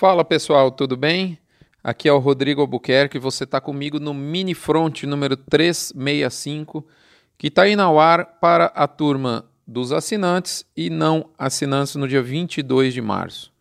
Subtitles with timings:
[0.00, 1.38] Fala pessoal, tudo bem?
[1.84, 6.86] Aqui é o Rodrigo Albuquerque, você está comigo no Mini Front número 365,
[7.36, 12.22] que está aí ao ar para a turma dos assinantes e não assinantes no dia
[12.22, 13.52] 22 de março.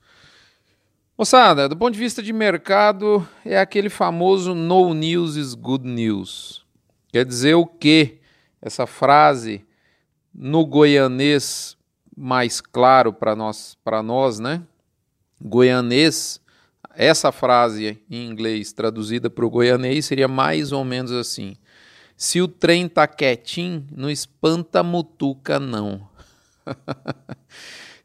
[1.17, 6.65] Moçada, do ponto de vista de mercado, é aquele famoso no news is good news.
[7.11, 8.21] Quer dizer o quê?
[8.61, 9.65] Essa frase
[10.33, 11.75] no goianês
[12.15, 14.61] mais claro para nós, para nós, né?
[15.41, 16.41] Goianês,
[16.95, 21.55] essa frase em inglês traduzida para o goianês seria mais ou menos assim:
[22.17, 26.07] se o trem tá quietinho, não espanta mutuca não.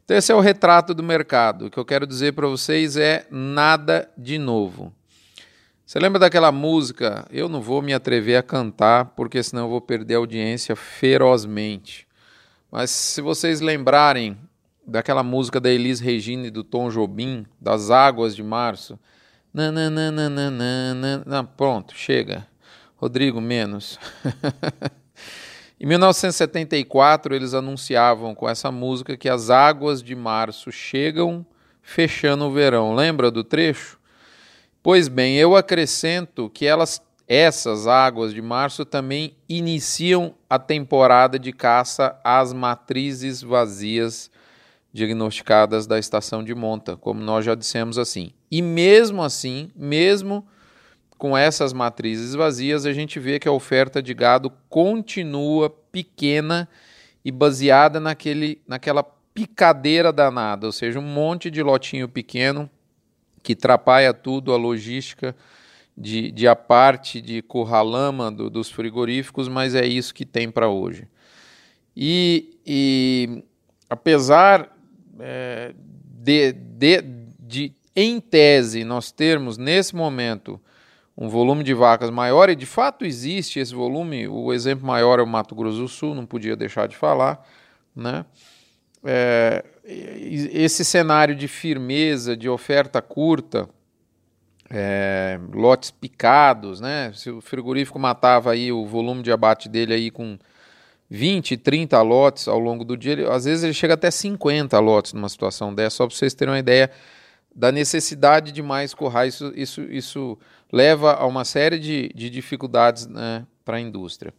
[0.03, 1.65] então esse é o retrato do mercado.
[1.65, 4.93] O que eu quero dizer para vocês é nada de novo.
[5.85, 7.27] Você lembra daquela música?
[7.29, 12.07] Eu não vou me atrever a cantar, porque senão eu vou perder a audiência ferozmente.
[12.71, 14.37] Mas se vocês lembrarem
[14.85, 18.99] daquela música da Elis Regina e do Tom Jobim, das Águas de Março.
[21.25, 22.47] Não, pronto, chega.
[22.97, 23.99] Rodrigo, menos.
[25.79, 31.45] em 1974, eles anunciavam com essa música que as águas de março chegam
[31.81, 32.95] fechando o verão.
[32.95, 33.99] Lembra do trecho?
[34.81, 41.51] Pois bem, eu acrescento que elas essas águas de março também iniciam a temporada de
[41.51, 44.29] caça às matrizes vazias
[44.95, 48.31] diagnosticadas da estação de monta, como nós já dissemos assim.
[48.49, 50.47] E mesmo assim, mesmo
[51.17, 56.69] com essas matrizes vazias, a gente vê que a oferta de gado continua pequena
[57.25, 62.69] e baseada naquele, naquela picadeira danada, ou seja, um monte de lotinho pequeno
[63.43, 65.35] que atrapalha tudo, a logística
[65.97, 70.69] de, de a parte de curralama do, dos frigoríficos, mas é isso que tem para
[70.69, 71.05] hoje.
[71.97, 73.43] E, e,
[73.89, 74.74] apesar
[75.19, 75.73] é,
[76.21, 77.03] de, de,
[77.39, 80.59] de, em tese, nós termos nesse momento
[81.17, 85.23] um volume de vacas maior, e de fato existe esse volume, o exemplo maior é
[85.23, 87.47] o Mato Grosso do Sul, não podia deixar de falar,
[87.95, 88.25] né?
[89.03, 93.69] É, esse cenário de firmeza, de oferta curta,
[94.69, 97.11] é, lotes picados, né?
[97.13, 100.37] Se o frigorífico matava aí o volume de abate dele aí com
[101.09, 105.13] 20, 30 lotes ao longo do dia, ele, às vezes ele chega até 50 lotes
[105.13, 106.89] numa situação dessa, só para vocês terem uma ideia
[107.55, 109.35] da necessidade de mais currais.
[109.35, 110.37] Isso, isso, isso
[110.71, 114.33] leva a uma série de, de dificuldades né, para a indústria.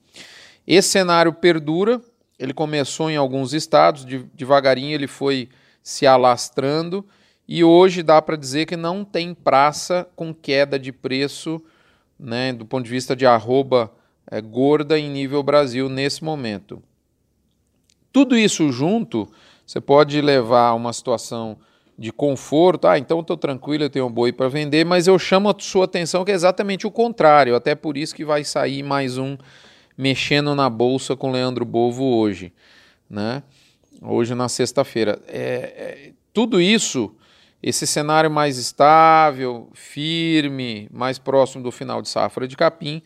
[0.66, 2.00] Esse cenário perdura,
[2.38, 5.49] ele começou em alguns estados, de, devagarinho ele foi
[5.82, 7.06] se alastrando
[7.49, 11.62] e hoje dá para dizer que não tem praça com queda de preço,
[12.19, 13.93] né, do ponto de vista de arroba
[14.31, 16.82] é, gorda em nível Brasil nesse momento.
[18.12, 19.28] Tudo isso junto,
[19.66, 21.59] você pode levar a uma situação
[21.98, 22.87] de conforto.
[22.87, 25.84] Ah, então estou tranquilo, eu tenho um boi para vender, mas eu chamo a sua
[25.84, 27.54] atenção que é exatamente o contrário.
[27.54, 29.37] Até por isso que vai sair mais um
[29.97, 32.53] mexendo na bolsa com Leandro Bovo hoje,
[33.08, 33.43] né?
[34.03, 35.19] Hoje na sexta-feira.
[35.26, 37.14] É, é, tudo isso
[37.62, 43.03] esse cenário mais estável, firme, mais próximo do final de safra de capim,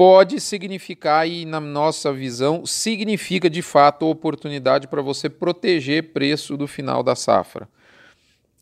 [0.00, 6.66] pode significar, e na nossa visão, significa de fato oportunidade para você proteger preço do
[6.66, 7.68] final da safra.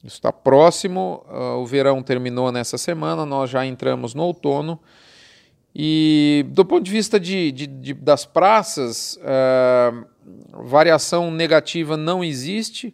[0.02, 4.80] Isso está próximo, uh, o verão terminou nessa semana, nós já entramos no outono.
[5.72, 10.04] E do ponto de vista de, de, de das praças, uh,
[10.64, 12.92] variação negativa não existe.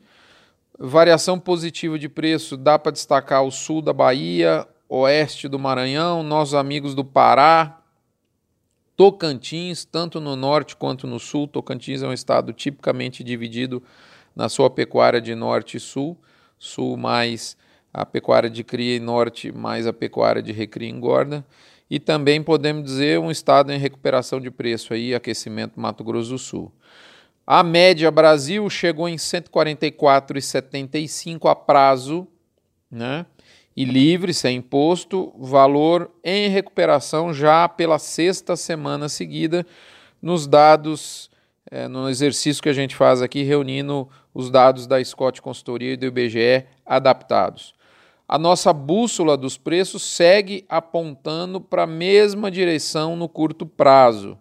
[0.79, 6.53] Variação positiva de preço dá para destacar o sul da Bahia, oeste do Maranhão, nossos
[6.53, 7.81] amigos do Pará,
[8.97, 11.49] Tocantins, tanto no norte quanto no sul.
[11.49, 13.83] Tocantins é um estado tipicamente dividido
[14.35, 16.17] na sua pecuária de norte e sul.
[16.59, 17.57] Sul mais
[17.93, 21.45] a pecuária de cria e norte mais a pecuária de recria e engorda.
[21.91, 26.39] E também podemos dizer um estado em recuperação de preço aí, aquecimento Mato Grosso do
[26.39, 26.73] Sul.
[27.47, 32.27] A média Brasil chegou em 144,75 a prazo,
[32.91, 33.27] né?
[33.77, 39.67] E livre, sem imposto, valor em recuperação já pela sexta semana seguida,
[40.23, 41.31] nos dados,
[41.71, 45.97] é, no exercício que a gente faz aqui, reunindo os dados da Scott Consultoria e
[45.97, 47.75] do IBGE adaptados.
[48.29, 54.39] A nossa bússola dos preços segue apontando para a mesma direção no curto prazo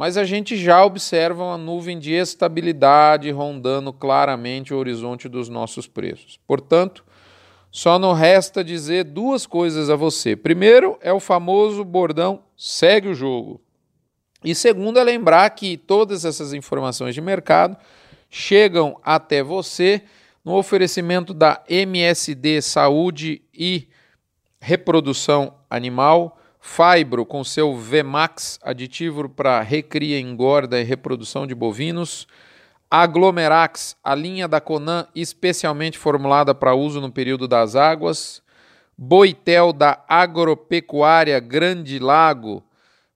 [0.00, 5.86] mas a gente já observa uma nuvem de estabilidade rondando claramente o horizonte dos nossos
[5.86, 6.38] preços.
[6.46, 7.04] Portanto,
[7.70, 10.34] só não resta dizer duas coisas a você.
[10.34, 13.60] Primeiro é o famoso bordão segue o jogo.
[14.44, 17.76] E segundo é lembrar que todas essas informações de mercado
[18.28, 20.02] chegam até você
[20.44, 23.88] no oferecimento da MSD Saúde e
[24.60, 32.26] Reprodução Animal, Fibro com seu VMAX, aditivo para recria, engorda e reprodução de bovinos,
[32.90, 38.42] Aglomerax, a linha da Conan especialmente formulada para uso no período das águas,
[38.98, 42.64] Boitel da Agropecuária Grande Lago,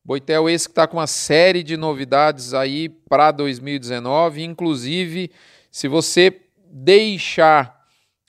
[0.05, 5.31] Boitel esse que está com uma série de novidades aí para 2019, inclusive
[5.71, 6.41] se você
[6.71, 7.85] deixar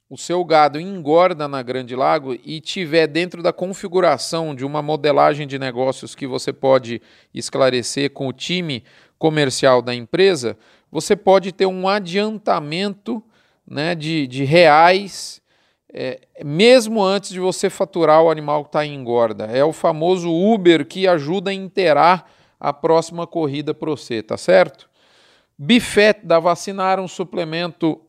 [0.09, 5.45] o seu gado engorda na Grande Lago e tiver dentro da configuração de uma modelagem
[5.45, 7.01] de negócios que você pode
[7.33, 8.83] esclarecer com o time
[9.17, 10.57] comercial da empresa,
[10.95, 13.21] você pode ter um adiantamento
[13.67, 15.41] né, de, de reais
[15.93, 19.43] é, mesmo antes de você faturar o animal que está em engorda.
[19.45, 24.89] É o famoso Uber que ajuda a inteirar a próxima corrida para você, tá certo?
[25.57, 27.99] Bifet da Vacinar, um suplemento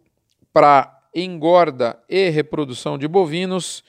[0.53, 3.83] para engorda e reprodução de bovinos.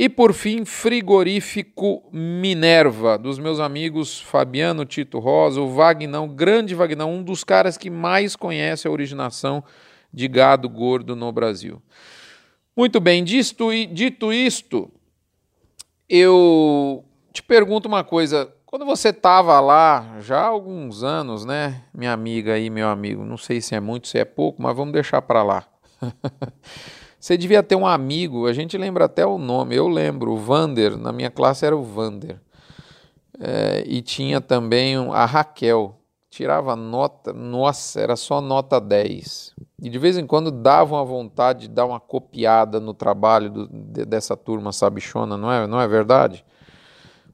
[0.00, 7.12] E por fim, frigorífico Minerva, dos meus amigos Fabiano Tito Rosa, o Vagnão, grande Vagnão,
[7.12, 9.62] um dos caras que mais conhece a originação
[10.10, 11.82] de gado gordo no Brasil.
[12.74, 14.90] Muito bem, dito, dito isto,
[16.08, 18.50] eu te pergunto uma coisa.
[18.64, 23.36] Quando você estava lá, já há alguns anos, né, minha amiga e meu amigo, não
[23.36, 25.66] sei se é muito, se é pouco, mas vamos deixar para lá.
[27.20, 30.96] Você devia ter um amigo, a gente lembra até o nome, eu lembro, o Vander,
[30.96, 32.40] na minha classe era o Vander.
[33.38, 35.98] É, e tinha também a Raquel,
[36.30, 39.54] tirava nota, nossa, era só nota 10.
[39.82, 43.68] E de vez em quando dava uma vontade de dar uma copiada no trabalho do,
[43.68, 46.42] de, dessa turma sabichona, não é, não é verdade?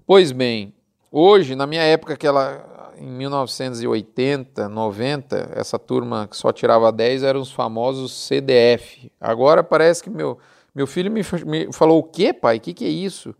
[0.04, 0.74] Pois bem,
[1.12, 7.22] hoje, na minha época, que ela em 1980, 90, essa turma que só tirava 10
[7.22, 9.10] eram os famosos CDF.
[9.20, 10.38] Agora parece que meu,
[10.74, 12.56] meu filho me, me falou: O que, pai?
[12.56, 13.34] O que, que é isso?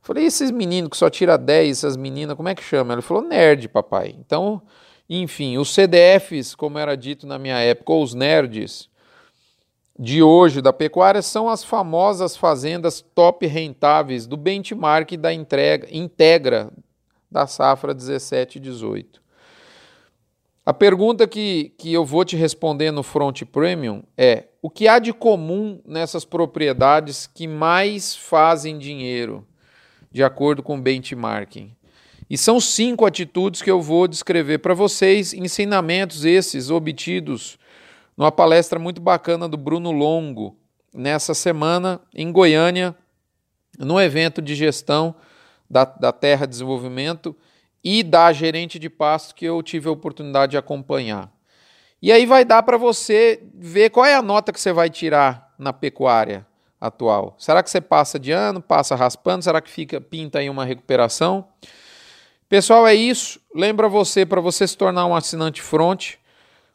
[0.00, 2.94] falei: Esses meninos que só tiram 10, essas meninas, como é que chama?
[2.94, 4.14] Ele falou: Nerd, papai.
[4.18, 4.62] Então,
[5.08, 8.88] enfim, os CDFs, como era dito na minha época, ou os nerds
[9.98, 16.70] de hoje da pecuária são as famosas fazendas top rentáveis do benchmark da entrega, Integra
[17.30, 19.20] da safra 17 e 18.
[20.64, 24.98] A pergunta que, que eu vou te responder no Front Premium é: o que há
[24.98, 29.46] de comum nessas propriedades que mais fazem dinheiro,
[30.10, 31.72] de acordo com o benchmarking?
[32.28, 37.56] E são cinco atitudes que eu vou descrever para vocês, ensinamentos esses obtidos
[38.16, 40.56] numa palestra muito bacana do Bruno Longo,
[40.92, 42.96] nessa semana em Goiânia,
[43.78, 45.14] no evento de gestão
[45.68, 47.34] da, da Terra Desenvolvimento
[47.82, 51.30] e da gerente de pasto que eu tive a oportunidade de acompanhar.
[52.00, 55.54] E aí vai dar para você ver qual é a nota que você vai tirar
[55.58, 56.46] na pecuária
[56.80, 57.34] atual.
[57.38, 59.44] Será que você passa de ano, passa raspando?
[59.44, 61.48] Será que fica pinta aí uma recuperação?
[62.48, 63.40] Pessoal, é isso.
[63.54, 66.14] Lembra você para você se tornar um assinante front,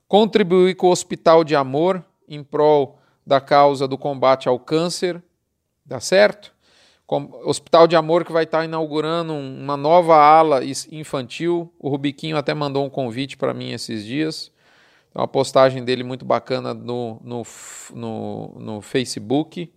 [0.08, 5.22] contribuir com o Hospital de Amor em prol da causa do combate ao câncer,
[5.86, 6.54] dá certo?
[7.13, 11.69] Hospital de Amor que vai estar inaugurando uma nova ala infantil.
[11.78, 14.50] O Rubiquinho até mandou um convite para mim esses dias.
[15.13, 17.44] Uma postagem dele muito bacana no, no,
[17.94, 19.69] no, no Facebook.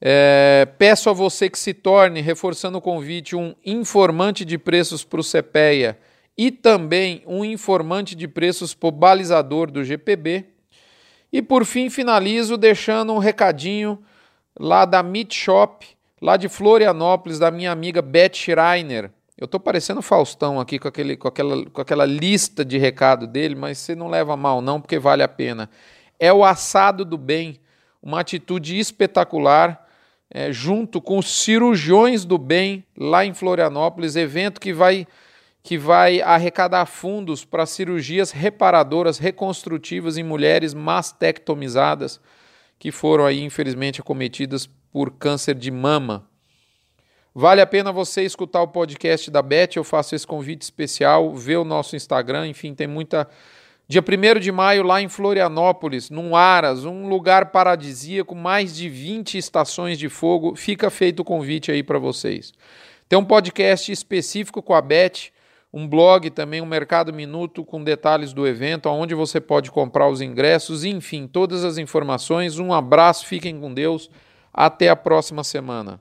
[0.00, 5.20] É, peço a você que se torne, reforçando o convite, um informante de preços para
[5.20, 5.98] o CPEA
[6.36, 10.46] e também um informante de preços para o balizador do GPB.
[11.30, 13.98] E por fim, finalizo deixando um recadinho
[14.58, 19.10] lá da Meet Shop lá de Florianópolis, da minha amiga Beth Schreiner.
[19.36, 23.54] Eu estou parecendo Faustão aqui com, aquele, com, aquela, com aquela lista de recado dele,
[23.54, 25.70] mas você não leva mal não, porque vale a pena.
[26.18, 27.60] É o assado do bem,
[28.02, 29.86] uma atitude espetacular,
[30.30, 35.06] é, junto com os cirurgiões do bem lá em Florianópolis, evento que vai
[35.60, 42.20] que vai arrecadar fundos para cirurgias reparadoras, reconstrutivas em mulheres mastectomizadas
[42.78, 46.28] que foram aí infelizmente acometidas por câncer de mama.
[47.32, 51.56] Vale a pena você escutar o podcast da Beth, eu faço esse convite especial, ver
[51.56, 53.28] o nosso Instagram, enfim, tem muita.
[53.86, 59.38] Dia 1 de maio, lá em Florianópolis, num Aras, um lugar paradisíaco, mais de 20
[59.38, 62.52] estações de fogo, fica feito o convite aí para vocês.
[63.08, 65.30] Tem um podcast específico com a Beth,
[65.72, 70.20] um blog também, um Mercado Minuto com detalhes do evento, onde você pode comprar os
[70.20, 72.58] ingressos, enfim, todas as informações.
[72.58, 74.10] Um abraço, fiquem com Deus.
[74.60, 76.00] Até a próxima semana.